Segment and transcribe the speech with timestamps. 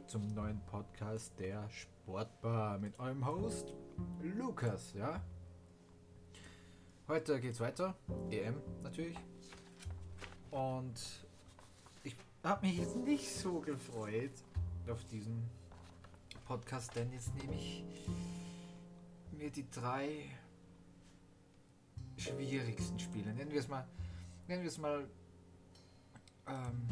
[0.00, 3.74] zum neuen Podcast der Sportbar mit eurem Host
[4.22, 5.22] Lukas, ja?
[7.08, 7.94] Heute geht's weiter,
[8.30, 9.18] EM natürlich.
[10.50, 10.94] Und
[12.04, 14.32] ich habe mich jetzt nicht so gefreut
[14.88, 15.42] auf diesen
[16.46, 17.84] Podcast, denn jetzt nehme ich
[19.32, 20.30] mir die drei
[22.16, 23.86] schwierigsten Spiele, nennen wir es mal,
[24.48, 25.06] nennen wir es mal
[26.46, 26.88] ähm,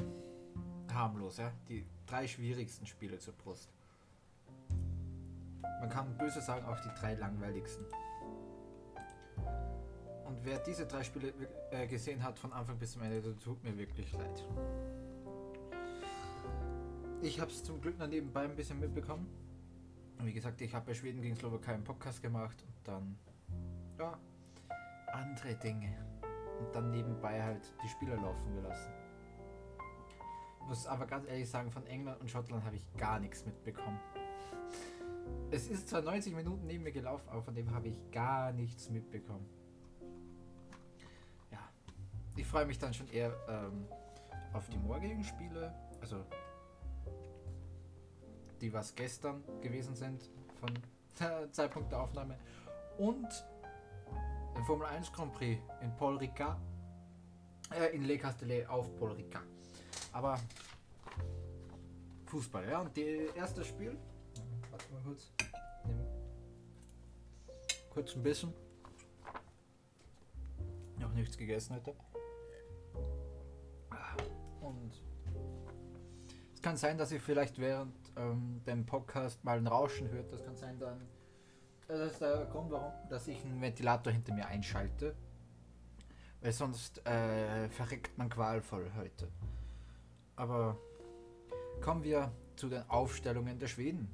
[0.92, 1.50] harmlos, ja?
[1.68, 3.72] Die drei schwierigsten Spiele zur Brust.
[5.80, 7.86] Man kann böse sagen, auch die drei langweiligsten.
[10.24, 11.32] Und wer diese drei Spiele
[11.70, 14.44] äh, gesehen hat von Anfang bis zum Ende, der tut mir wirklich leid.
[17.22, 19.26] Ich habe es zum Glück nebenbei ein bisschen mitbekommen.
[20.22, 23.18] Wie gesagt, ich habe bei Schweden gegen Slowakei einen Podcast gemacht und dann,
[23.98, 24.18] ja,
[25.12, 25.96] andere Dinge.
[26.58, 28.99] Und dann nebenbei halt die Spieler laufen gelassen
[30.66, 33.98] muss aber ganz ehrlich sagen, von England und Schottland habe ich gar nichts mitbekommen.
[35.50, 38.88] Es ist zwar 90 Minuten neben mir gelaufen, aber von dem habe ich gar nichts
[38.88, 39.46] mitbekommen.
[41.50, 41.58] Ja,
[42.36, 43.86] ich freue mich dann schon eher ähm,
[44.52, 46.24] auf die morgigen Spiele, also
[48.60, 50.70] die was gestern gewesen sind von
[51.20, 52.38] der Zeitpunkt der Aufnahme
[52.98, 53.28] und
[54.56, 56.58] den Formel 1 Grand Prix in Paul Ricard,
[57.74, 59.44] äh, in Le Castellet auf Paul Ricard.
[60.12, 60.38] Aber
[62.26, 62.80] Fußball, ja.
[62.80, 63.96] Und das erste Spiel.
[64.70, 65.32] Warte mal kurz.
[65.86, 66.20] Nimm
[67.90, 68.52] kurz ein bisschen.
[70.98, 71.94] Noch nichts gegessen heute.
[74.60, 75.02] Und
[76.54, 80.32] es kann sein, dass ihr vielleicht während ähm, dem Podcast mal ein Rauschen hört.
[80.32, 81.00] Das kann sein dann.
[81.88, 85.16] Das ist der Grund, warum dass ich einen Ventilator hinter mir einschalte.
[86.40, 89.28] Weil sonst äh, verreckt man qualvoll heute.
[90.40, 90.78] Aber
[91.82, 94.08] kommen wir zu den Aufstellungen der Schweden.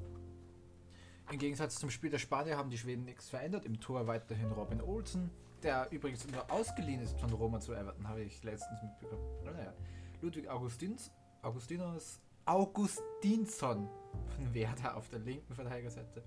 [1.30, 3.64] Im Gegensatz zum Spiel der Spanier haben die Schweden nichts verändert.
[3.64, 5.30] Im Tor weiterhin Robin Olsen,
[5.62, 9.22] der übrigens nur ausgeliehen ist von Roma zu Everton, habe ich letztens mitbekommen.
[9.44, 9.72] Naja.
[10.20, 13.88] Ludwig Augustins, Augustinus Augustinsson
[14.34, 16.24] von Werder auf der linken Verteidigerseite.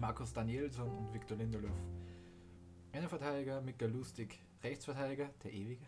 [0.00, 1.70] Markus Danielsson und Viktor Lindelöf.
[2.90, 5.86] Innenverteidiger, Mika Lustig, Rechtsverteidiger, der ewige.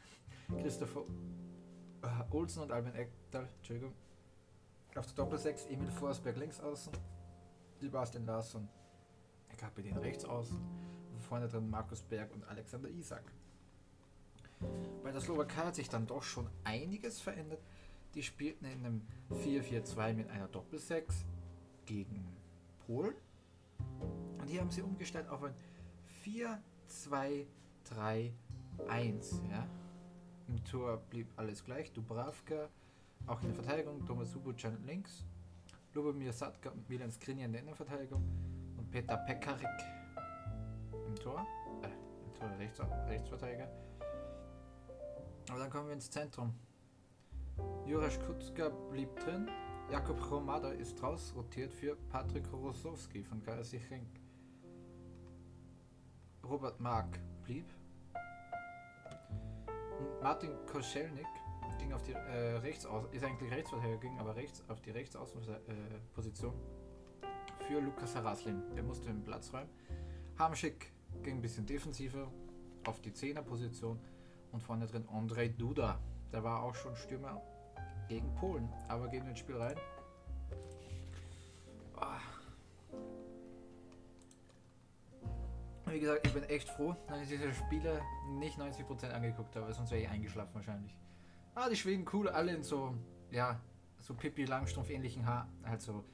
[0.62, 1.02] Christopher
[2.30, 3.92] Olsen und Albin Ekdal, Entschuldigung.
[4.94, 6.92] Auf der Doppel 6 Emil Forsberg links außen,
[7.80, 8.68] Sebastian Larsson,
[9.56, 10.58] Kapitän rechts außen,
[11.20, 13.32] vorne drin Markus Berg und Alexander Isak.
[15.02, 17.60] Bei der Slowakei hat sich dann doch schon einiges verändert.
[18.14, 21.26] Die spielten in einem 4-4-2 mit einer Doppel 6
[21.84, 22.26] gegen
[22.86, 23.14] Polen.
[24.38, 25.54] Und hier haben sie umgestellt auf ein
[26.24, 28.30] 4-2-3-1.
[29.50, 29.68] Ja?
[30.48, 31.92] Im Tor blieb alles gleich.
[31.92, 32.68] Dubravka,
[33.26, 34.04] auch in der Verteidigung.
[34.06, 35.24] Thomas Subucan links.
[35.92, 38.22] Lubomir Sadka und Milan Skriniar in der Innenverteidigung.
[38.76, 39.66] Und Peter Pekarik
[41.06, 41.46] im Tor.
[41.82, 41.88] Äh,
[42.24, 43.68] im Tor rechts, Rechtsverteidiger.
[45.48, 46.52] Aber dann kommen wir ins Zentrum.
[47.86, 49.48] Jurasch Kutzka blieb drin.
[49.90, 53.80] Jakob Romada ist raus rotiert für Patrick Rosowski von KSC.
[56.44, 57.66] Robert Mark blieb.
[60.26, 61.28] Martin Koschelnik
[61.78, 66.52] ging auf die äh, rechts aus, ist eigentlich Rechtsverteidiger, ging aber rechts auf die Rechtsaußenposition
[67.68, 68.60] für Lukas Haraslin.
[68.74, 69.70] Der musste den Platz räumen.
[70.36, 70.90] Hamschick
[71.22, 72.26] ging ein bisschen defensiver
[72.88, 74.00] auf die Zehnerposition
[74.50, 76.00] und vorne drin Andrei Duda.
[76.32, 77.40] Der war auch schon Stürmer
[78.08, 79.76] gegen Polen, aber wir ins Spiel rein.
[85.96, 89.90] Wie gesagt, ich bin echt froh, dass ich diese Spiele nicht 90% angeguckt habe, sonst
[89.90, 90.94] wäre ich eingeschlafen wahrscheinlich.
[91.54, 92.94] Ah, die Schweden cool, alle in so,
[93.30, 93.58] ja,
[93.96, 96.04] so Pippi Langstrumpf ähnlichen Haar, halt so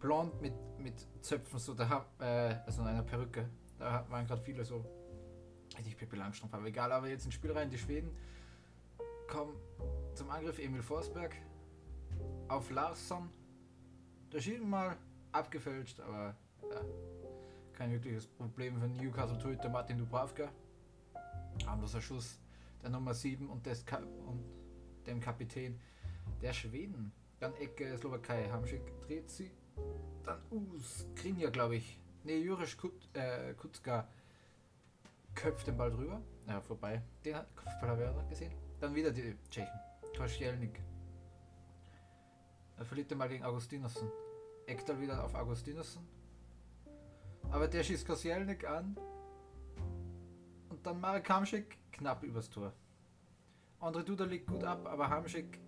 [0.00, 3.46] blond mit, mit Zöpfen, so da, äh, also in einer Perücke.
[3.78, 4.82] Da waren gerade viele so,
[5.84, 8.16] nicht Pippi Langstrumpf, aber egal, aber jetzt ins Spiel rein, die Schweden
[9.28, 9.54] kommen
[10.14, 11.36] zum Angriff Emil Forsberg
[12.48, 13.28] auf Larsson.
[14.30, 14.96] Da schien mal
[15.32, 16.34] abgefälscht, aber
[16.70, 16.80] ja,
[17.76, 20.48] kein wirkliches Problem für Newcastle Torhüter Martin Dubravka.
[21.66, 22.40] Harmloser Schuss
[22.82, 24.42] der Nummer 7 und, des Ka und
[25.06, 25.78] dem Kapitän
[26.40, 27.12] der Schweden.
[27.38, 29.50] Dann Ecke Slowakei, Hamschick dreht sie.
[30.24, 32.00] Dann Us, Krinja, glaube ich.
[32.24, 34.08] Ne, Jurisch Kut, äh, Kutzka
[35.34, 36.22] köpft den Ball drüber.
[36.48, 37.02] Ja, vorbei.
[37.24, 38.52] Den hat ich gesehen.
[38.80, 39.78] Dann wieder die Tschechen.
[40.16, 40.80] Kościelnik.
[42.78, 44.08] Er verliert den Ball gegen Augustinussen.
[44.66, 46.15] Ekdal wieder auf Augustinussen.
[47.50, 48.96] Aber der schießt Kosielnik an.
[50.68, 52.72] Und dann Marek Hamschik knapp übers Tor.
[53.80, 55.60] Andre Duda liegt gut ab, aber Hamschik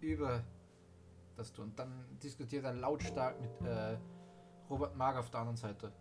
[0.00, 0.44] über
[1.36, 1.72] das tun.
[1.76, 3.96] Dann diskutiert er lautstark mit äh,
[4.68, 5.92] Robert Mag auf der anderen Seite.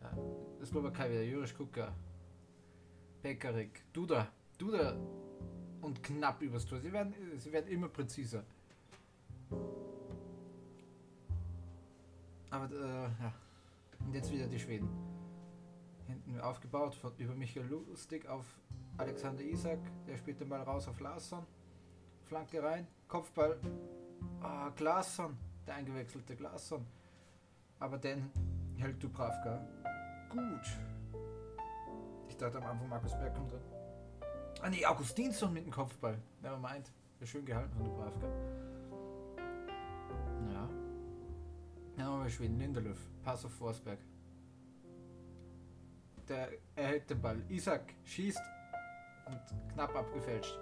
[0.00, 0.16] Ja,
[0.60, 1.92] das Slowakei wieder, Jurisch Kuka,
[3.22, 4.96] Pekarik, Duda, Duda
[5.80, 6.78] und knapp übers Tor.
[6.80, 8.44] Sie werden, sie werden immer präziser.
[12.50, 13.32] Aber äh, ja.
[14.08, 14.88] Und jetzt wieder die Schweden.
[16.06, 18.58] Hinten aufgebaut von über Michael Lustig auf
[18.96, 19.80] Alexander Isak.
[20.06, 21.44] Der spielt den Ball raus auf Larsson.
[22.24, 22.86] Flanke rein.
[23.06, 23.60] Kopfball.
[24.40, 25.36] Ah, Glasson.
[25.66, 26.86] Der eingewechselte Glasson.
[27.80, 28.30] Aber den
[28.78, 29.68] hält Dubravka.
[30.30, 30.78] Gut.
[32.30, 33.60] Ich dachte am Anfang Markus Berg kommt drin.
[34.62, 36.16] Ah nee, Augustinsson mit dem Kopfball.
[36.40, 36.90] Never mind.
[37.18, 38.26] Wäre schön gehalten von Dubravka.
[41.98, 42.60] Wir Schweden.
[42.60, 43.10] Lindelöf.
[43.24, 43.98] Pass auf Forsberg.
[46.28, 47.42] Der erhält den Ball.
[47.48, 48.40] Isaac schießt
[49.26, 50.56] und knapp abgefälscht.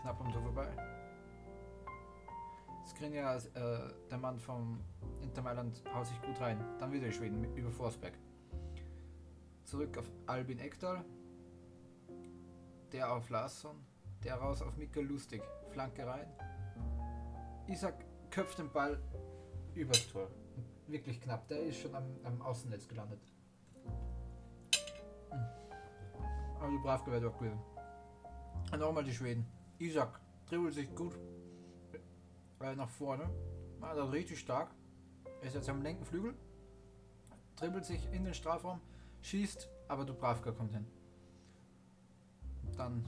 [0.00, 0.68] Knapp am Tor vorbei.
[2.88, 4.80] Skriniar, äh, der Mann vom
[5.20, 6.58] Inter Mailand, haut sich gut rein.
[6.78, 8.14] Dann wieder Schweden über Forsberg.
[9.64, 11.04] Zurück auf Albin Ekdal.
[12.92, 13.76] Der auf Larsson.
[14.24, 15.42] Der raus auf Mikkel Lustig.
[15.68, 16.32] Flanke rein.
[17.68, 18.98] Isaac köpft den Ball
[19.80, 20.30] übers Tor.
[20.86, 21.48] Wirklich knapp.
[21.48, 23.20] Der ist schon am, am Außennetz gelandet.
[26.70, 27.58] Die Bravka wird auch gewesen.
[28.72, 29.46] Und nochmal die Schweden.
[29.78, 31.18] Isaac dribbelt sich gut
[32.60, 33.28] äh, nach vorne.
[33.80, 34.70] War da richtig stark.
[35.42, 36.34] Ist jetzt am linken Flügel.
[37.56, 38.80] Dribbelt sich in den Strafraum.
[39.22, 40.86] Schießt, aber Dubravka kommt hin.
[42.76, 43.04] Dann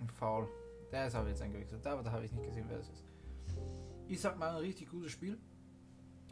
[0.00, 0.48] ein Foul.
[0.90, 1.86] Der ist aber jetzt eingewechselt.
[1.86, 3.04] Aber da habe ich nicht gesehen, wer das ist.
[4.08, 5.38] Isaac mal ein richtig gutes Spiel.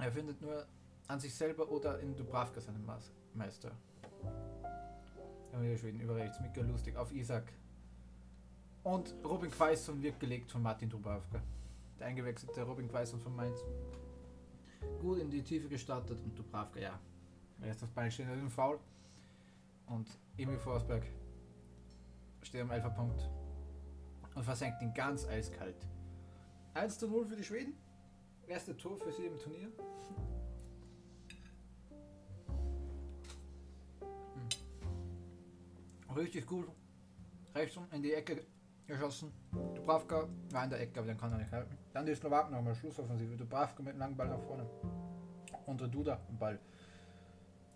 [0.02, 0.66] Er findet nur
[1.06, 2.84] an sich selber oder in Dubravka seinen
[3.34, 3.70] Meister.
[5.52, 6.40] Dann wieder Schweden über rechts.
[6.40, 7.44] Mika Lustig auf Isaac.
[8.82, 11.40] Und Robin Quaison wird gelegt von Martin Dubravka.
[12.00, 13.60] Der eingewechselte Robin Quaison von Mainz.
[15.00, 16.98] Gut in die Tiefe gestartet und Dubravka, ja.
[17.62, 18.80] Erst das Bein steht im Foul.
[19.86, 21.04] Und Emil Forsberg
[22.42, 22.92] steht am 11.
[22.96, 23.30] Punkt
[24.34, 25.86] und versenkt ihn ganz eiskalt.
[26.74, 27.74] 1 zu 0 für die Schweden.
[28.46, 29.72] Erste Tor für sie im Turnier.
[34.34, 36.16] Hm.
[36.16, 36.68] Richtig gut.
[37.54, 38.44] Rechts in die Ecke
[38.86, 39.32] geschossen.
[39.74, 41.76] Dubravka war in der Ecke, aber den kann er nicht halten.
[41.92, 43.36] Dann die Slowaken nochmal Schlussoffensive.
[43.36, 44.68] Dubravka mit einem langen Ball nach vorne.
[45.66, 46.58] Und der Duda am Ball.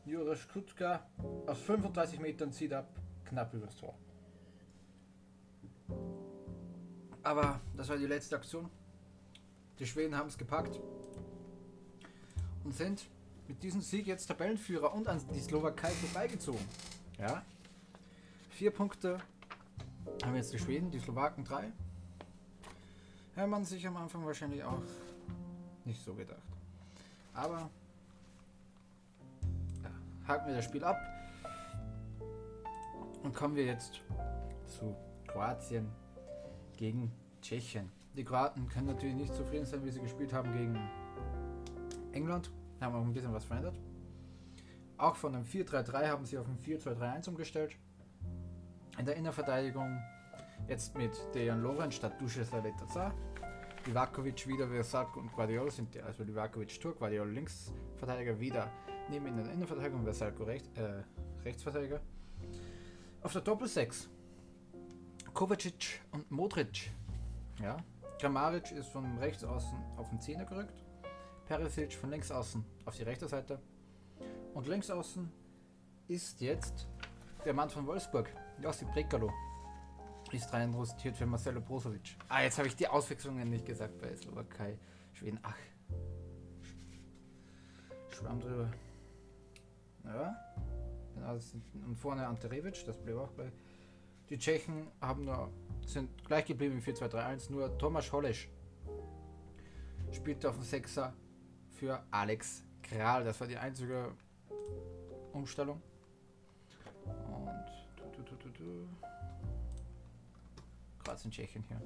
[0.04, 1.04] Jurek Kutka
[1.46, 2.88] aus 35 Metern zieht ab,
[3.24, 3.94] knapp übers Tor.
[7.24, 8.70] Aber das war die letzte Aktion.
[9.78, 10.80] Die Schweden haben es gepackt
[12.64, 13.06] und sind
[13.48, 16.64] mit diesem Sieg jetzt Tabellenführer und an die Slowakei vorbeigezogen.
[17.18, 17.42] Ja.
[18.50, 19.18] Vier Punkte
[20.24, 21.72] haben jetzt die Schweden, die Slowaken drei.
[23.36, 24.82] Ja, man sich am Anfang wahrscheinlich auch
[25.84, 26.40] nicht so gedacht.
[27.34, 27.70] Aber
[29.82, 29.90] ja,
[30.26, 30.96] haken wir das Spiel ab
[33.22, 34.00] und kommen wir jetzt
[34.66, 34.96] zu
[35.26, 35.92] Kroatien
[36.76, 37.12] gegen
[37.42, 37.95] Tschechien.
[38.16, 40.78] Die Kroaten können natürlich nicht zufrieden sein, wie sie gespielt haben gegen
[42.12, 42.50] England.
[42.80, 43.78] Haben auch ein bisschen was verändert.
[44.96, 47.76] Auch von einem 4-3-3 haben sie auf ein 4-2-3-1 umgestellt.
[48.98, 50.00] In der Innenverteidigung
[50.68, 53.12] jetzt mit Dejan Lovren statt Duše Saletaza.
[53.84, 58.70] Livakovic wieder Versac und Guardiola sind die, also Livakovic Tour, Guardiola Linksverteidiger wieder
[59.10, 61.02] neben in der Innenverteidigung, Versalco Recht, äh,
[61.44, 62.00] Rechtsverteidiger.
[63.22, 64.08] Auf der Doppel 6
[65.34, 66.90] Kovacic und Modric.
[67.60, 67.76] Ja.
[68.18, 70.84] Kramaric ist von rechts außen auf den Zehner gerückt.
[71.46, 73.60] Perisic von links außen auf die rechte Seite.
[74.54, 75.30] Und links außen
[76.08, 76.88] ist jetzt
[77.44, 78.28] der Mann von Wolfsburg,
[78.60, 79.30] Josip Brekalo.
[80.32, 82.16] Ist rein rostiert für Marcelo Brozovic.
[82.28, 84.76] Ah, jetzt habe ich die Auswechslungen nicht gesagt bei Slowakei.
[85.12, 85.56] Schweden, ach.
[88.08, 88.70] Schwamm drüber.
[90.04, 90.34] Ja.
[91.14, 91.38] Genau,
[91.86, 93.52] und vorne Ante Revic, das blieb auch bei
[94.28, 95.50] die Tschechen haben nur,
[95.86, 98.48] sind gleich geblieben im 4-2-3-1, nur Tomasz Holesch
[100.12, 101.12] spielte auf dem Sechser
[101.70, 103.24] für Alex Kral.
[103.24, 104.12] Das war die einzige
[105.32, 105.80] Umstellung.
[107.04, 108.22] Und tu,
[111.04, 111.80] Kroatien, Tschechien hier.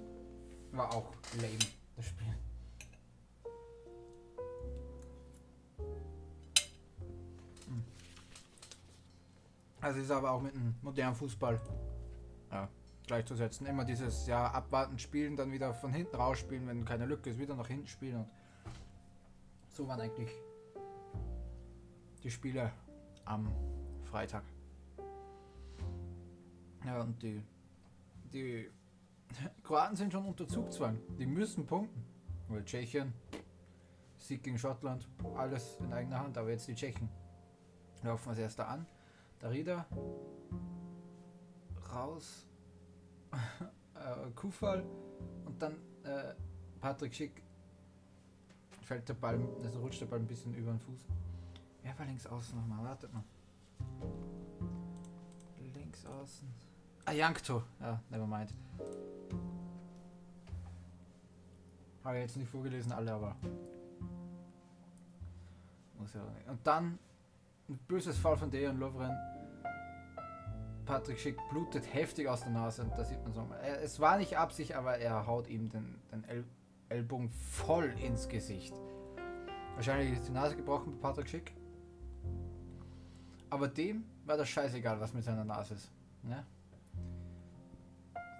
[0.72, 1.58] War auch lame,
[1.96, 2.34] das Spiel.
[7.66, 7.84] Hm.
[9.80, 11.60] Also ist aber auch mit einem modernen Fußball
[12.50, 12.68] ja,
[13.10, 13.66] gleichzusetzen.
[13.66, 17.56] Immer dieses ja abwarten, spielen, dann wieder von hinten rausspielen, wenn keine Lücke ist, wieder
[17.56, 18.28] nach hinten spielen und
[19.68, 20.30] so waren eigentlich
[22.22, 22.70] die Spiele
[23.24, 23.52] am
[24.04, 24.44] Freitag.
[26.84, 27.42] Ja, und die,
[28.32, 28.70] die
[29.64, 30.98] Kroaten sind schon unter Zugzwang.
[31.18, 32.04] Die müssen punkten.
[32.48, 33.12] Oder Tschechien.
[34.16, 35.08] Sieg gegen Schottland.
[35.36, 36.38] Alles in eigener Hand.
[36.38, 37.08] Aber jetzt die Tschechen.
[38.02, 38.86] Laufen als erster an.
[39.40, 39.86] Darida.
[41.92, 42.49] Raus.
[43.32, 44.84] Äh, Kufal.
[45.44, 46.34] Und dann äh,
[46.80, 47.42] Patrick Schick.
[48.82, 51.06] Fällt der Ball, also rutscht der Ball ein bisschen über den Fuß.
[51.82, 52.84] Wer war links außen nochmal?
[52.84, 53.22] Wartet mal.
[55.74, 56.48] Links außen.
[57.04, 57.62] Ah, Yankto.
[57.80, 58.52] Ja, never mind.
[62.02, 63.36] Habe ich jetzt nicht vorgelesen, alle, aber.
[65.98, 66.22] Muss ja.
[66.48, 66.98] Und dann
[67.68, 69.16] ein böses Fall von Dejan Lovren.
[70.90, 73.46] Patrick Schick blutet heftig aus der Nase und da sieht man so.
[73.62, 76.44] Er, es war nicht Absicht, aber er haut ihm den, den El
[76.88, 78.74] Ellbogen voll ins Gesicht.
[79.76, 81.54] Wahrscheinlich ist die Nase gebrochen bei Patrick Schick.
[83.50, 85.92] Aber dem war das scheißegal, was mit seiner Nase ist.
[86.24, 86.44] Ne?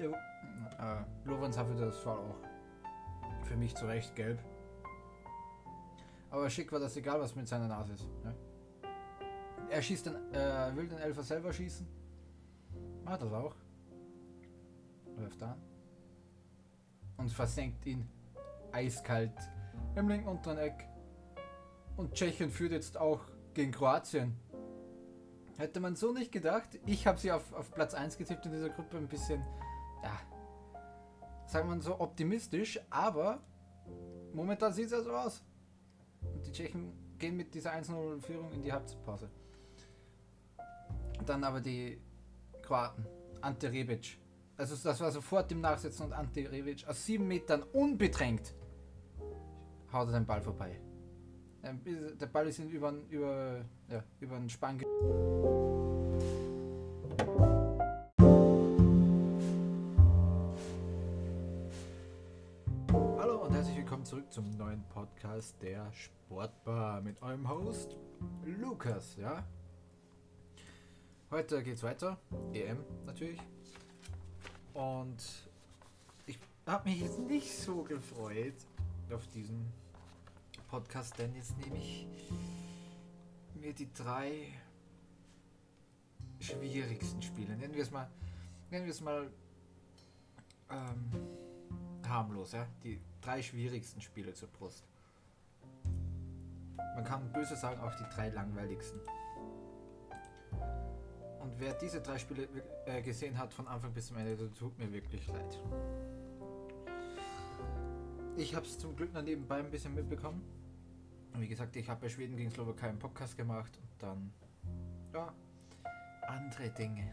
[0.00, 0.10] Jo.
[0.10, 4.40] Äh, Lorenz hat für das Fall auch für mich zu Recht gelb.
[6.30, 8.08] Aber schick war das egal, was mit seiner Nase ist.
[8.24, 8.34] Ne?
[9.68, 11.99] Er schießt den, äh, will den Elfer selber schießen.
[13.04, 13.54] Macht das auch.
[15.16, 15.60] Läuft an.
[17.16, 18.08] Und versenkt ihn
[18.72, 19.32] eiskalt
[19.96, 20.88] im linken unteren Eck.
[21.96, 23.20] Und Tschechien führt jetzt auch
[23.54, 24.36] gegen Kroatien.
[25.58, 26.78] Hätte man so nicht gedacht.
[26.86, 28.96] Ich habe sie auf, auf Platz 1 getippt in dieser Gruppe.
[28.96, 29.44] Ein bisschen,
[30.02, 30.18] ja,
[31.46, 32.80] sagen wir so optimistisch.
[32.88, 33.42] Aber
[34.32, 35.44] momentan sieht es ja so aus.
[36.22, 39.28] Und die Tschechen gehen mit dieser 1-0-Führung in die Halbzeitpause.
[41.26, 42.00] Dann aber die
[42.70, 43.04] Kroaten.
[43.40, 44.16] Ante Rebic.
[44.56, 48.54] Also das war sofort im Nachsetzen und Ante Rebic aus sieben Metern unbedrängt
[49.92, 50.80] haut er den Ball vorbei.
[51.64, 54.80] Ähm, der Ball ist über, über, ja, über den Spann.
[63.18, 67.96] Hallo und herzlich willkommen zurück zum neuen Podcast der Sportbar mit eurem Host
[68.44, 69.44] Lukas, ja?
[71.32, 72.18] Heute geht's weiter,
[72.52, 73.38] EM natürlich.
[74.74, 75.22] Und
[76.26, 78.56] ich habe mich jetzt nicht so gefreut
[79.12, 79.72] auf diesen
[80.66, 82.08] Podcast, denn jetzt nehme ich
[83.54, 84.48] mir die drei
[86.40, 87.56] schwierigsten Spiele.
[87.56, 88.10] Nennen wir es mal,
[88.72, 89.30] nennen wir es mal
[90.68, 92.66] ähm, harmlos, ja.
[92.82, 94.82] Die drei schwierigsten Spiele zur Brust.
[96.96, 99.00] Man kann böse sagen, auch die drei langweiligsten.
[101.40, 102.48] Und wer diese drei Spiele
[102.86, 105.58] äh, gesehen hat von Anfang bis zum Ende, der tut mir wirklich leid.
[108.36, 110.42] Ich habe es zum Glück noch nebenbei ein bisschen mitbekommen.
[111.34, 114.32] Wie gesagt, ich habe bei Schweden gegen Slowakei einen Podcast gemacht und dann,
[115.14, 115.32] ja,
[116.28, 117.10] andere Dinge.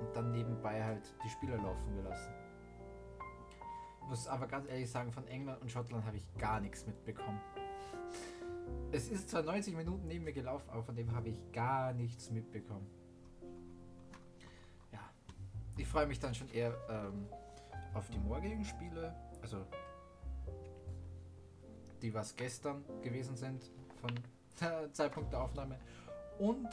[0.00, 2.32] Und dann nebenbei halt die Spieler laufen gelassen.
[4.02, 7.40] Ich muss aber ganz ehrlich sagen, von England und Schottland habe ich gar nichts mitbekommen.
[8.92, 12.30] Es ist zwar 90 Minuten neben mir gelaufen, aber von dem habe ich gar nichts
[12.30, 12.86] mitbekommen.
[15.76, 17.28] Ich freue mich dann schon eher ähm,
[17.94, 19.14] auf die morgigen Spiele.
[19.42, 19.66] Also
[22.02, 24.10] die was gestern gewesen sind von
[24.60, 25.78] der Zeitpunkt der Aufnahme
[26.38, 26.68] und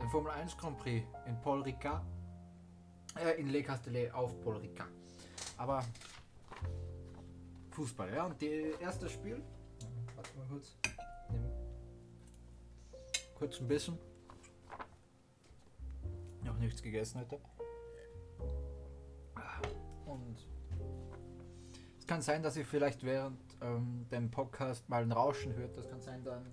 [0.00, 2.02] den Formel 1 Grand Prix in Paul Ricard
[3.18, 4.90] äh, in Le Castellet auf Paul Ricard.
[5.56, 5.84] Aber
[7.70, 9.42] Fußball, ja, und das erste Spiel.
[10.16, 10.76] Warte mal kurz.
[11.30, 11.50] Nehmen.
[13.34, 13.98] Kurz ein bisschen.
[16.44, 17.38] Noch nichts gegessen heute.
[20.06, 20.36] Und
[21.98, 25.88] es kann sein, dass ich vielleicht während ähm, dem Podcast mal ein Rauschen hört, das
[25.88, 26.46] kann sein dann.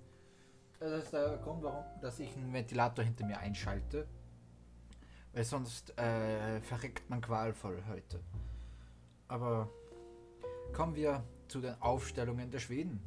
[0.79, 4.08] Das ist der Grund, warum dass ich einen Ventilator hinter mir einschalte.
[5.34, 8.20] Weil sonst äh, verreckt man qualvoll heute.
[9.27, 9.70] Aber
[10.74, 13.01] kommen wir zu den Aufstellungen der Schweden.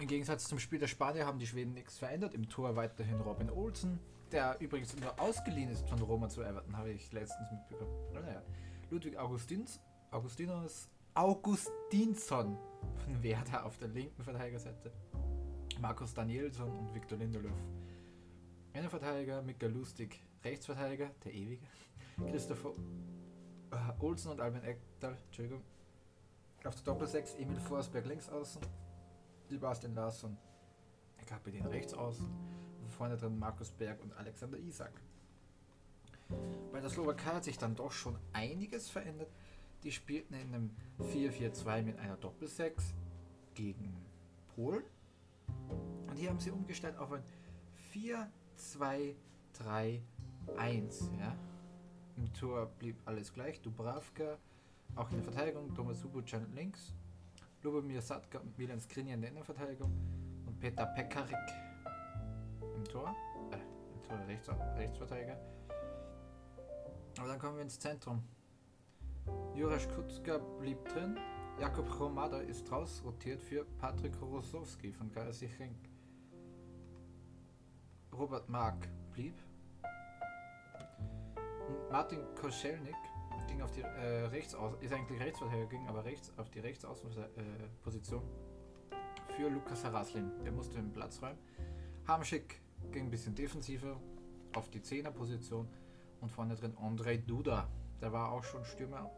[0.00, 2.34] Im Gegensatz zum Spiel der Spanier haben die Schweden nichts verändert.
[2.34, 4.00] Im Tor weiterhin Robin Olsen,
[4.32, 7.92] der übrigens nur ausgeliehen ist von Roma zu Everton, habe ich letztens mitbekommen.
[8.12, 8.42] Naja.
[8.90, 12.56] Ludwig Augustins, Augustinus Augustinsson
[13.04, 14.92] von Werder auf der linken Verteidigerseite.
[15.80, 17.56] Markus Danielsson und Viktor Lindelöf.
[18.72, 21.66] Innenverteidiger Mikael Lustig, Rechtsverteidiger, der ewige.
[22.30, 22.72] Christopher
[23.70, 25.62] äh, Olsen und Albin Ekdal, Entschuldigung.
[26.64, 28.60] Auf der Doppel 6 Emil Forsberg links außen.
[29.48, 30.36] Sebastian Larsson,
[31.26, 32.26] Kapitän rechts außen.
[33.00, 34.92] Vorne drin Markus Berg und Alexander Isak.
[36.70, 39.30] Bei der Slowakei hat sich dann doch schon einiges verändert.
[39.84, 42.92] Die spielten in einem 4-4-2 mit einer Doppel-6
[43.54, 43.96] gegen
[44.54, 44.82] Polen.
[46.08, 47.22] Und hier haben sie umgestellt auf ein
[47.94, 49.14] 4-2-3-1.
[51.18, 51.34] Ja?
[52.18, 53.62] Im Tor blieb alles gleich.
[53.62, 54.36] Dubravka,
[54.94, 56.92] auch in der Verteidigung, Thomas Subucan links.
[57.62, 59.90] Lubomir Sadka und Milan Skriniar in der Innenverteidigung
[60.44, 61.69] und Peter Pekarik
[62.80, 63.14] im Tor.
[63.50, 63.56] Äh,
[63.94, 65.38] im Tor Rechts, Rechtsverteidiger.
[67.18, 68.22] Aber dann kommen wir ins Zentrum.
[69.54, 71.18] Jurasch Kutzka blieb drin.
[71.60, 75.76] Jakob Romada ist raus rotiert für Patrick Rosowski von KSC Genk.
[78.12, 79.34] Robert Mark blieb.
[81.68, 82.96] Und Martin Koschelnik
[83.46, 89.34] ging auf die äh, rechts ist eigentlich Rechtsverteidiger, ging aber rechts auf die Rechtsaußenposition äh,
[89.36, 90.32] für Lukas Haraslin.
[90.44, 91.38] Der musste den Platz räumen.
[92.06, 92.60] Hamschick
[92.92, 94.00] ging ein bisschen defensiver
[94.54, 95.68] auf die Zehnerposition
[96.20, 97.68] und vorne drin Andrei Duda.
[98.00, 99.10] Der war auch schon Stürmer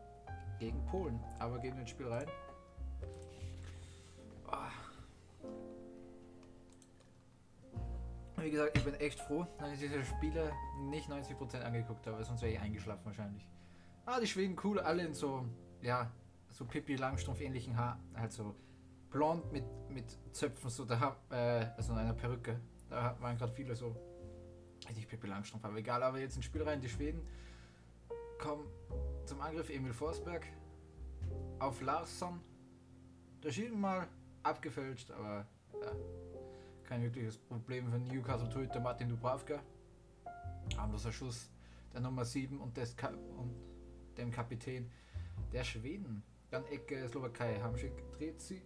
[0.58, 2.26] gegen Polen, aber gegen das Spiel rein.
[4.46, 4.70] Ah.
[8.36, 12.42] Wie gesagt, ich bin echt froh, dass ich diese Spiele nicht 90% angeguckt habe, sonst
[12.42, 13.48] wäre ich eingeschlafen wahrscheinlich.
[14.04, 15.46] Ah, die Schweden cool, alle in so,
[15.80, 16.10] ja,
[16.48, 18.54] so Pippi Langstrumpf ähnlichen Haar, halt so
[19.10, 22.60] blond mit, mit Zöpfen, so da, äh, also in einer Perücke.
[22.92, 23.96] Da waren gerade viele so,
[24.86, 27.26] richtig Pippi Langstrumpf, aber egal, aber jetzt ins Spiel rein, die Schweden
[28.38, 28.66] kommen
[29.24, 30.46] zum Angriff Emil Forsberg
[31.58, 32.38] auf Larsson.
[33.42, 34.06] Der Schienen mal
[34.42, 35.92] abgefälscht, aber ja,
[36.84, 39.62] kein wirkliches Problem für Newcastle Torhüter Martin Dubravka.
[40.76, 41.50] Harmloser Schuss
[41.94, 43.54] der Nummer 7 und, des Ka und
[44.18, 44.90] dem Kapitän
[45.50, 46.22] der Schweden.
[46.50, 48.60] Dann Ecke Slowakei, Hamschick dreht sie.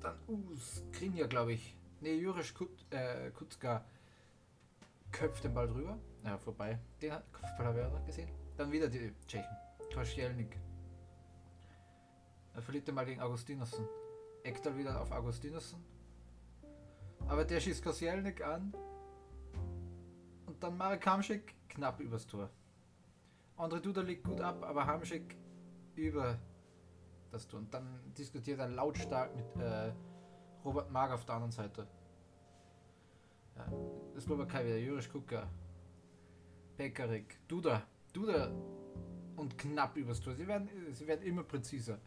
[0.00, 1.77] Dann uh, Skrinja, glaube ich.
[2.00, 3.84] Ne, Jurisch Kut, äh, Kutzka
[5.10, 5.98] köpft den Ball drüber.
[6.24, 6.78] Ja, vorbei.
[7.02, 8.28] Den hat Kopfball habe ich gesehen.
[8.56, 9.56] Dann wieder die Tschechen.
[9.92, 10.58] Kościelnik.
[12.54, 13.86] Er verliert den Ball gegen Augustinussen.
[14.44, 15.78] Ektal wieder auf Augustinussen.
[17.26, 18.72] Aber der schießt Kosielnik an.
[20.46, 22.50] Und dann Marek Hamschik knapp übers Tor.
[23.56, 25.36] Andre Duda liegt gut ab, aber Hamschik
[25.94, 26.38] über
[27.32, 27.60] das Tor.
[27.60, 29.92] Und dann diskutiert er lautstark mit äh,
[30.64, 31.86] Robert Mag auf der anderen Seite.
[33.56, 35.48] Ja, Slowakei wieder, Jurisch Kuka,
[36.76, 38.52] Pekarik, Duda, Duda
[39.36, 40.34] und knapp übers Tor.
[40.34, 41.98] Sie werden, sie werden immer präziser.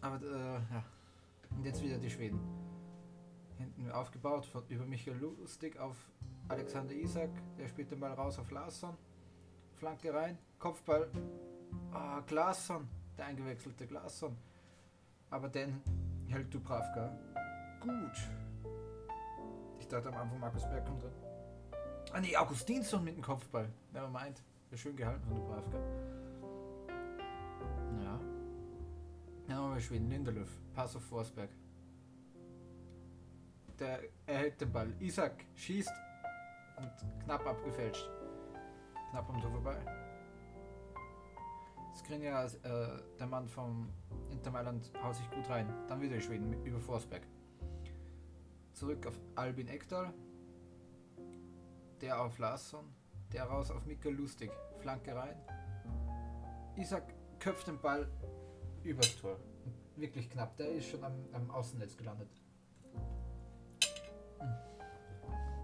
[0.00, 0.84] Aber äh, ja.
[1.56, 2.40] Und jetzt wieder die Schweden.
[3.58, 5.96] Hinten aufgebaut von, über Michael Lustig auf
[6.48, 7.30] Alexander Isak.
[7.56, 8.96] Der spielt Ball raus auf Larsson.
[9.76, 10.38] Flanke rein.
[10.58, 11.10] Kopfball.
[11.92, 12.88] Ah, Glasson.
[13.16, 14.36] Der eingewechselte Glasson.
[15.30, 15.80] Aber den
[16.28, 17.16] hält Dubravka.
[17.80, 18.28] Gut.
[19.78, 21.12] Ich dachte am Anfang Markus Berg kommt drin.
[22.12, 23.68] Ah nee, Augustinsson mit dem Kopfball.
[23.92, 24.42] Never mind.
[24.70, 25.78] Wäre schön gehalten von Dubravka.
[28.02, 28.20] Ja.
[29.46, 30.08] Dann haben wir Schweden.
[30.08, 30.48] Lindelöf.
[30.74, 31.50] Pass auf Forsberg.
[33.78, 34.92] Der erhält den Ball.
[35.00, 35.92] Isaac schießt
[36.78, 38.08] und knapp abgefälscht.
[39.10, 39.76] Knapp am Tor vorbei.
[41.94, 42.50] Skrinja, äh,
[43.18, 43.88] der Mann vom
[44.30, 45.72] Inter Mailand, haut sich gut rein.
[45.88, 47.22] Dann wieder die Schweden über Forsberg.
[48.72, 50.12] Zurück auf Albin Ekdal.
[52.00, 52.84] Der auf Larsson.
[53.32, 54.50] Der raus auf Mikkel Lustig.
[54.80, 55.36] Flanke rein.
[56.76, 58.10] Isaac köpft den Ball
[58.82, 59.38] übers Tor.
[59.96, 60.56] Wirklich knapp.
[60.56, 62.28] Der ist schon am, am Außennetz gelandet.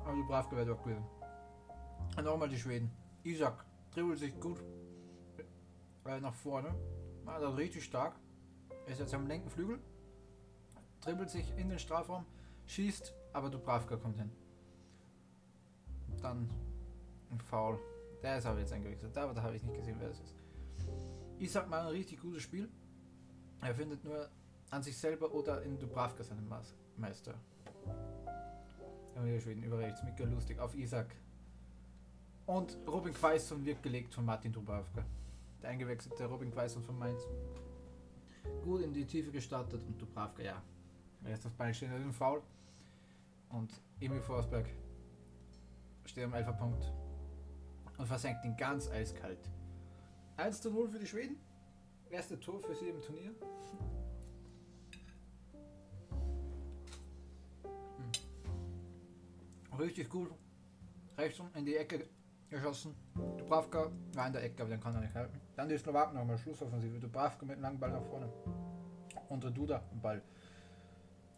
[0.04, 1.04] Aber die Bravka wird auch gewesen.
[2.22, 2.90] Nochmal die Schweden.
[3.24, 4.62] Isaac dribbelt sich gut
[6.10, 6.74] äh, nach vorne.
[7.24, 8.14] War das richtig stark.
[8.86, 9.78] Ist jetzt am linken Flügel.
[11.00, 12.26] Dribbelt sich in den Strafraum.
[12.66, 14.30] Schießt, aber Dubravka kommt hin.
[16.22, 16.50] Dann
[17.30, 17.78] ein Foul.
[18.22, 19.16] Der ist aber jetzt eingewechselt.
[19.16, 20.34] Aber da habe ich nicht gesehen, wer das ist.
[21.38, 22.68] Isaac mal ein richtig gutes Spiel.
[23.62, 24.28] Er findet nur
[24.70, 26.48] an sich selber oder in Dubravka seinen
[26.96, 27.34] Meister.
[29.40, 30.02] Schweden über rechts.
[30.02, 31.14] Mika lustig auf Isaac.
[32.46, 35.04] Und Robin Quaison wird gelegt von Martin Dubravka.
[35.62, 37.22] Der eingewechselte Robin Quaison von Mainz.
[38.64, 40.62] Gut in die Tiefe gestartet und Dubravka, ja.
[41.24, 42.42] Er ist das Ball stehen in Foul.
[43.50, 44.66] Und Emil Forsberg
[46.04, 46.92] steht am Elferpunkt
[47.98, 49.50] und versenkt ihn ganz eiskalt.
[50.36, 51.36] 1 zu 0 für die Schweden.
[52.10, 53.34] Erste Tor für sie im Turnier.
[59.70, 59.78] Hm.
[59.78, 60.30] Richtig gut.
[61.18, 62.08] Rechts in die Ecke
[62.50, 62.94] geschossen.
[63.38, 65.40] Dubravka war in der Ecke, aber den kann er nicht halten.
[65.56, 66.98] Dann die Slowaken nochmal Schlussoffensive.
[66.98, 68.30] Dubravka mit einem langen Ball nach vorne.
[69.28, 70.22] Und der Duda am Ball.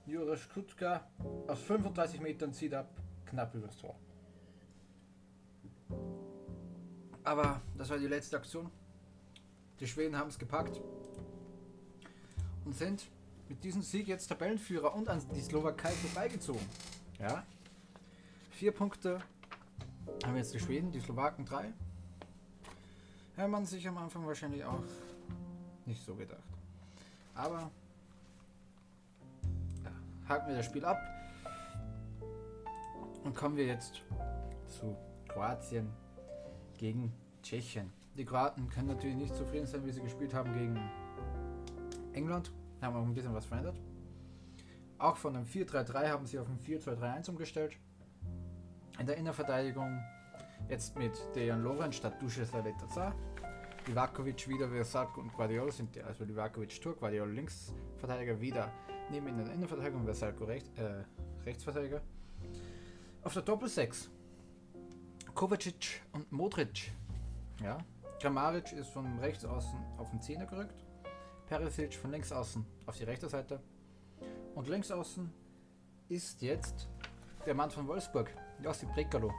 [0.07, 1.07] Jurisch Kutka
[1.47, 2.89] aus 35 Metern zieht ab,
[3.27, 3.95] knapp übers Tor.
[7.23, 8.71] Aber das war die letzte Aktion.
[9.79, 10.81] Die Schweden haben es gepackt
[12.65, 13.07] und sind
[13.49, 16.67] mit diesem Sieg jetzt Tabellenführer und an die Slowakei vorbeigezogen.
[17.21, 17.45] Ja.
[18.51, 19.21] Vier Punkte
[20.25, 21.73] haben jetzt die Schweden, die Slowaken drei.
[23.37, 24.83] Ja, man sich am Anfang wahrscheinlich auch
[25.87, 26.43] nicht so gedacht.
[27.35, 27.71] Aber
[29.85, 29.91] ja,
[30.29, 30.99] haken wir das Spiel ab
[33.25, 34.03] und kommen wir jetzt
[34.67, 34.97] zu
[35.29, 35.91] Kroatien
[36.79, 37.13] gegen
[37.43, 37.93] Tschechien.
[38.17, 40.79] Die Kroaten können natürlich nicht zufrieden sein, wie sie gespielt haben gegen
[42.13, 42.53] England.
[42.81, 43.81] Haben auch ein bisschen was verändert.
[44.99, 47.77] Auch von einem 4-3-3 haben sie auf ein 4-2-3-1 umgestellt.
[48.99, 50.01] In der Innenverteidigung
[50.69, 53.15] jetzt mit Dejan Lovren statt Duše Saletaza.
[53.87, 58.71] Livakovic wieder, Versac und Guardiola sind die, also Livakovic Tour, Guardiola Linksverteidiger wieder
[59.11, 61.05] neben in der Innenverteidigung, Versalco Recht, äh,
[61.45, 62.01] Rechtsverteidiger.
[63.25, 64.11] Auf der Doppel 6
[65.35, 66.93] Kovacic und Modric.
[67.63, 67.79] Ja.
[68.21, 70.85] Kramaric ist von rechts außen auf den Zehner gerückt.
[71.47, 73.61] Perisic von links außen auf die rechte Seite.
[74.55, 75.33] Und links außen
[76.09, 76.89] ist jetzt
[77.47, 78.31] der Mann von Wolfsburg,
[78.63, 79.33] Josip Brekalo.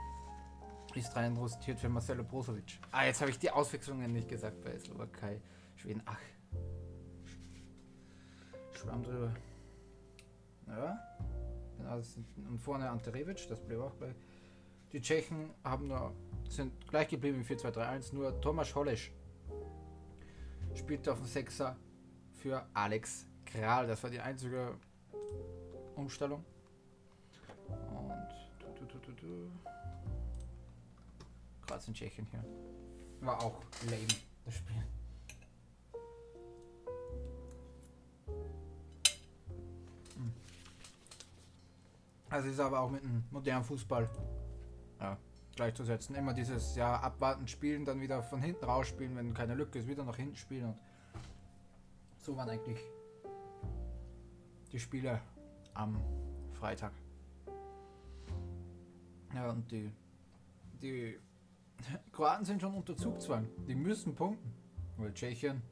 [0.94, 2.78] Ist rein rostiert für Marcelo Brozovic.
[2.92, 5.40] Ah, jetzt habe ich die Auswechslungen nicht gesagt bei Slowakei.
[5.74, 6.20] Schweden, ach.
[8.72, 9.34] Schwamm drüber.
[10.68, 10.98] Ja.
[11.76, 12.00] Genau,
[12.48, 14.14] und vorne Ante Revic, das blieb auch bei
[14.94, 16.14] die Tschechen haben nur,
[16.48, 19.12] sind gleich geblieben im 4-2-3-1, nur Thomas Hollesch
[20.72, 21.76] spielte auf dem Sechser
[22.32, 23.88] für Alex Kral.
[23.88, 24.78] Das war die einzige
[25.96, 26.44] Umstellung.
[31.66, 32.44] Kroatien, Tschechien hier.
[33.20, 34.06] War auch lame,
[34.44, 34.76] das Spiel.
[40.16, 40.32] Hm.
[42.30, 44.08] Also ist aber auch mit dem modernen Fußball
[45.00, 45.16] ja,
[45.56, 46.14] gleichzusetzen.
[46.14, 50.04] Immer dieses ja abwarten, spielen, dann wieder von hinten rausspielen, wenn keine Lücke ist, wieder
[50.04, 50.78] nach hinten spielen und
[52.18, 52.80] so waren eigentlich
[54.72, 55.20] die Spiele
[55.74, 56.00] am
[56.52, 56.92] Freitag.
[59.34, 59.90] Ja, und die,
[60.80, 61.18] die
[62.12, 63.48] Kroaten sind schon unter Zugzwang.
[63.66, 64.52] Die müssen punkten.
[64.96, 65.62] Weil Tschechien,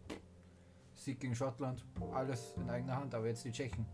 [0.95, 3.15] Sieg gegen Schottland, alles in eigener Hand.
[3.15, 3.87] Aber jetzt die Tschechen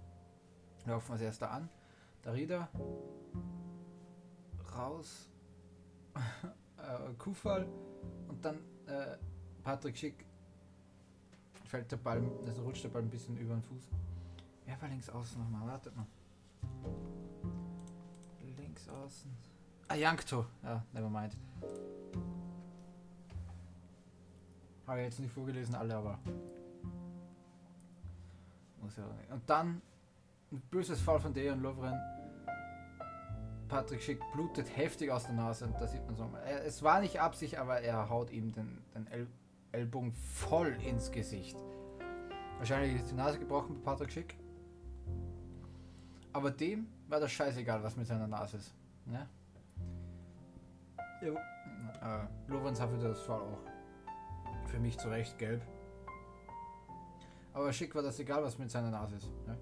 [0.87, 1.69] laufen als erster an.
[2.23, 2.69] Darida
[4.77, 5.29] raus,
[6.77, 7.67] äh, Kufal
[8.29, 9.17] und dann äh,
[9.63, 10.25] Patrick Schick
[11.65, 13.91] fällt der Ball, also rutscht der Ball ein bisschen über den Fuß.
[14.65, 15.69] Wer war links außen nochmal?
[15.69, 16.07] Wartet mal.
[18.57, 19.31] Links außen.
[19.89, 20.47] Ah, Yankto.
[20.63, 21.37] Ja, never mind.
[24.89, 26.19] Habe ich jetzt nicht vorgelesen, alle, aber.
[28.81, 29.31] Muss ja nicht.
[29.31, 29.81] Und dann
[30.51, 32.01] ein böses Fall von Dejan Lovren
[33.69, 36.29] Patrick Schick blutet heftig aus der Nase und da sieht man so.
[36.65, 39.27] Es war nicht Absicht, aber er haut ihm den, den El
[39.71, 41.59] Ellbogen voll ins Gesicht.
[42.57, 44.39] Wahrscheinlich ist die Nase gebrochen bei Patrick Schick.
[46.33, 48.75] Aber dem war das scheißegal, was mit seiner Nase ist.
[49.05, 49.29] Ne?
[51.21, 52.23] Ja.
[52.23, 53.59] Äh, Lorenz hat für das Fall auch
[54.69, 55.63] für mich zu Recht gelb.
[57.53, 59.31] Aber Schick war das egal, was mit seiner Nase ist.
[59.47, 59.59] Ne?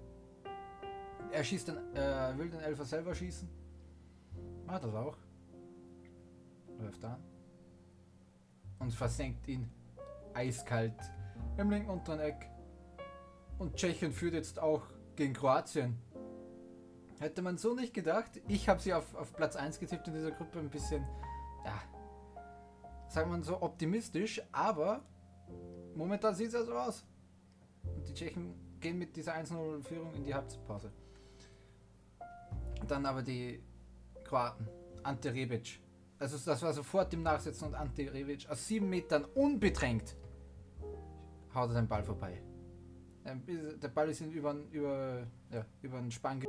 [1.31, 3.49] Er schießt den, äh, will den Elfer selber schießen
[4.67, 5.17] Macht das auch.
[6.77, 7.23] Läuft an.
[8.79, 9.71] Und versenkt ihn
[10.33, 10.93] eiskalt
[11.57, 12.49] im linken unteren Eck.
[13.57, 14.83] Und Tschechien führt jetzt auch
[15.15, 15.97] gegen Kroatien.
[17.19, 18.41] Hätte man so nicht gedacht.
[18.47, 20.59] Ich habe sie auf, auf Platz 1 getippt in dieser Gruppe.
[20.59, 21.03] Ein bisschen,
[21.65, 21.81] ja,
[23.09, 24.41] sagen wir so optimistisch.
[24.51, 25.01] Aber
[25.95, 27.05] momentan sieht es ja so aus.
[27.83, 30.91] Und die Tschechen gehen mit dieser 1-0-Führung in die Halbzeitpause.
[32.87, 33.63] Dann aber die
[34.23, 34.67] Kroaten,
[35.03, 35.79] Ante Rebic.
[36.19, 40.15] Also das war sofort im Nachsetzen und Ante Rebic aus sieben Metern unbedrängt
[41.57, 42.41] haut er den Ball vorbei.
[43.81, 46.39] Der Ball ist über, über, ja, über den Spann